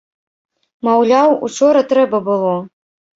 [0.87, 2.55] Маўляў, учора трэба было.